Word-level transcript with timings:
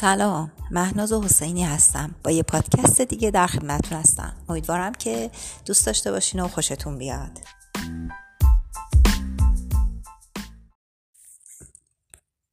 سلام. 0.00 0.52
مهناز 0.70 1.12
حسینی 1.12 1.64
هستم. 1.64 2.14
با 2.24 2.30
یه 2.30 2.42
پادکست 2.42 3.00
دیگه 3.00 3.30
در 3.30 3.46
خدمتتون 3.46 3.98
هستم. 3.98 4.36
امیدوارم 4.48 4.92
که 4.92 5.30
دوست 5.66 5.86
داشته 5.86 6.10
باشین 6.10 6.40
و 6.40 6.48
خوشتون 6.48 6.98
بیاد. 6.98 7.38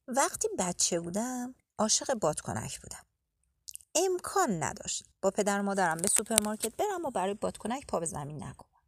وقتی 0.08 0.48
بچه 0.58 1.00
بودم 1.00 1.54
عاشق 1.78 2.14
بادکنک 2.14 2.80
بودم. 2.80 3.04
امکان 3.94 4.62
نداشت 4.62 5.04
با 5.22 5.30
پدر 5.30 5.60
مادرم 5.60 5.96
به 5.96 6.08
سوپرمارکت 6.08 6.76
برم 6.76 7.04
و 7.04 7.10
برای 7.10 7.34
بادکنک 7.34 7.86
پا 7.86 8.00
به 8.00 8.06
زمین 8.06 8.36
نکنم 8.36 8.82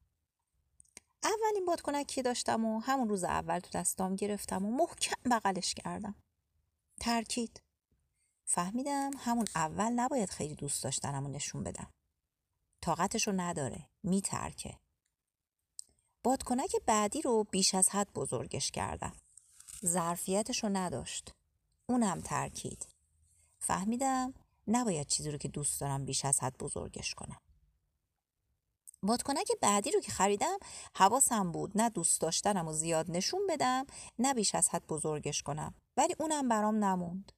اولین 1.23 1.65
بادکنکی 1.67 2.23
داشتم 2.23 2.65
و 2.65 2.81
همون 2.81 3.09
روز 3.09 3.25
اول 3.25 3.59
تو 3.59 3.79
دستام 3.79 4.17
گرفتم 4.17 4.67
و 4.67 4.71
محکم 4.71 5.31
بغلش 5.31 5.75
کردم. 5.75 6.15
ترکید. 7.01 7.61
فهمیدم 8.53 9.11
همون 9.19 9.47
اول 9.55 9.93
نباید 9.93 10.31
خیلی 10.31 10.55
دوست 10.55 10.85
داشتنم 10.85 11.27
و 11.27 11.29
نشون 11.29 11.65
بدم. 11.65 11.91
طاقتش 12.81 13.27
رو 13.27 13.33
نداره 13.37 13.89
میترکه. 14.03 14.79
بادکنک 16.23 16.77
بعدی 16.87 17.23
رو 17.23 17.45
بیش 17.45 17.75
از 17.75 17.89
حد 17.89 18.13
بزرگش 18.13 18.71
کردم. 18.71 19.13
ظرفیتش 19.87 20.65
رو 20.65 20.71
نداشت. 20.73 21.35
اونم 21.89 22.21
ترکید. 22.21 22.89
فهمیدم 23.59 24.35
نباید 24.69 25.07
چیزی 25.07 25.31
رو 25.31 25.39
که 25.39 25.49
دوست 25.49 25.81
دارم 25.81 26.05
بیش 26.05 26.25
از 26.25 26.41
حد 26.41 26.59
بزرگش 26.59 27.15
کنم. 27.15 27.41
بادکنک 29.03 29.49
بعدی 29.61 29.91
رو 29.91 30.01
که 30.01 30.13
خریدم 30.13 30.59
حواسم 30.95 31.53
بود 31.53 31.73
نه 31.75 31.91
دوست 31.91 32.21
داشتنم 32.21 32.69
و 32.69 32.73
زیاد 32.73 33.11
نشون 33.11 33.47
بدم 33.47 33.87
نه 34.19 34.35
بیش 34.35 34.55
از 34.55 34.69
حد 34.69 34.87
بزرگش 34.87 35.43
کنم. 35.43 35.75
ولی 35.97 36.15
اونم 36.19 36.49
برام 36.49 36.85
نموند. 36.85 37.33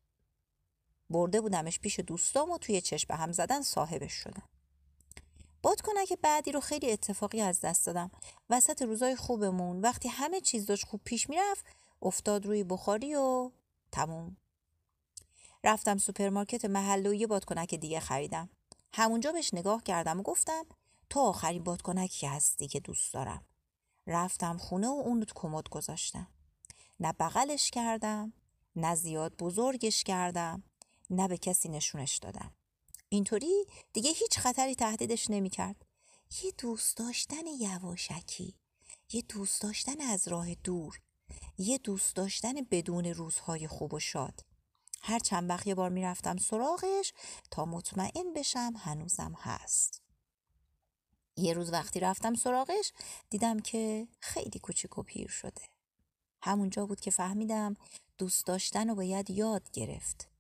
برده 1.13 1.41
بودمش 1.41 1.81
پیش 1.81 2.01
دوستام 2.01 2.51
و 2.51 2.59
توی 2.59 2.81
چشم 2.81 3.15
هم 3.15 3.33
زدن 3.33 3.61
صاحبش 3.61 4.13
شدم. 4.13 4.49
بادکنک 5.63 6.13
بعدی 6.23 6.53
رو 6.53 6.61
خیلی 6.61 6.93
اتفاقی 6.93 7.41
از 7.41 7.61
دست 7.61 7.87
دادم. 7.87 8.11
وسط 8.51 8.83
روزای 8.83 9.17
خوبمون 9.17 9.81
وقتی 9.81 10.09
همه 10.09 10.41
چیز 10.41 10.67
داشت 10.67 10.87
خوب 10.87 11.01
پیش 11.05 11.31
می‌رفت 11.31 11.67
افتاد 12.03 12.47
روی 12.47 12.65
بخاری 12.65 13.15
و 13.15 13.51
تموم. 13.93 14.37
رفتم 15.65 15.99
سوپرمارکت 15.99 16.65
محله 16.65 17.11
و 17.11 17.15
یه 17.15 17.27
بادکنک 17.27 17.75
دیگه 17.75 18.01
خریدم. 18.01 18.49
همونجا 18.93 19.33
بهش 19.33 19.55
نگاه 19.55 19.83
کردم 19.83 20.21
و 20.21 20.23
گفتم 20.23 20.67
تو 21.11 21.21
آخرین 21.21 21.65
بادکنکی 21.65 22.27
هستی 22.27 22.69
که 22.69 22.81
دوست 22.81 23.15
دارم؟ 23.15 23.45
رفتم 24.07 24.57
خونه 24.57 24.89
و 24.89 25.03
اون 25.05 25.19
رو 25.19 25.25
تو 25.25 25.33
کمد 25.35 25.69
گذاشتم. 25.69 26.29
نه 27.01 27.13
بغلش 27.13 27.71
کردم 27.71 28.33
نه 28.77 28.95
زیاد 28.95 29.37
بزرگش 29.37 30.05
کردم. 30.05 30.63
نه 31.13 31.29
به 31.29 31.39
کسی 31.39 31.69
نشونش 31.69 32.19
دادم 32.19 32.53
اینطوری 33.09 33.67
دیگه 33.93 34.11
هیچ 34.11 34.39
خطری 34.39 34.75
تهدیدش 34.75 35.31
نمی‌کرد. 35.31 35.87
یه 36.43 36.53
دوست 36.59 36.97
داشتن 36.97 37.47
یواشکی 37.47 38.55
یه 39.13 39.23
دوست 39.23 39.63
داشتن 39.63 40.01
از 40.01 40.29
راه 40.29 40.55
دور 40.55 41.01
یه 41.59 41.79
دوست 41.79 42.17
داشتن 42.17 42.53
بدون 42.71 43.07
روزهای 43.07 43.69
خوب 43.69 43.95
و 43.95 44.01
شاد. 44.01 44.45
هر 45.03 45.19
چند 45.19 45.51
وقت 45.51 45.67
یه 45.67 45.75
بار 45.75 45.91
می‌رفتم 45.91 46.37
سراغش 46.37 47.13
تا 47.51 47.65
مطمئن 47.65 48.33
بشم 48.37 48.73
هنوزم 48.79 49.35
هست. 49.39 50.03
یه 51.37 51.53
روز 51.53 51.73
وقتی 51.73 52.01
رفتم 52.01 52.35
سراغش 52.35 52.93
دیدم 53.31 53.61
که 53.61 54.09
خیلی 54.21 54.59
کوچیک 54.59 54.99
و 54.99 55.03
پیر 55.03 55.29
شده. 55.29 55.63
همونجا 56.43 56.87
بود 56.87 57.01
که 57.01 57.11
فهمیدم 57.11 57.77
دوست 58.19 58.47
داشتن 58.47 58.89
رو 58.89 58.95
باید 58.95 59.31
یاد 59.31 59.71
گرفت. 59.71 60.32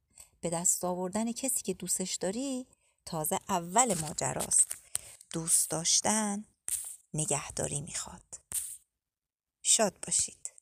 به 0.43 0.51
دست 0.51 0.85
آوردن 0.85 1.33
کسی 1.33 1.63
که 1.63 1.75
دوستش 1.75 2.14
داری 2.14 2.67
تازه 3.07 3.39
اول 3.48 3.95
ماجراست. 4.01 4.77
دوست 5.33 5.70
داشتن 5.70 6.45
نگهداری 7.14 7.80
می‌خواد. 7.80 8.23
شاد 9.63 9.95
باشید. 10.07 10.52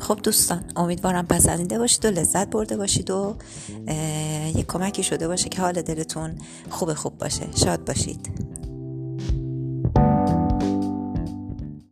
خب 0.00 0.20
دوستان 0.22 0.72
امیدوارم 0.76 1.26
پسندیده 1.26 1.78
باشید 1.78 2.04
و 2.04 2.08
لذت 2.08 2.48
برده 2.48 2.76
باشید 2.76 3.10
و 3.10 3.38
یک 4.56 4.66
کمکی 4.66 5.02
شده 5.02 5.28
باشه 5.28 5.48
که 5.48 5.60
حال 5.60 5.82
دلتون 5.82 6.38
خوب 6.70 6.94
خوب 6.94 7.18
باشه. 7.18 7.56
شاد 7.56 7.84
باشید. 7.84 8.43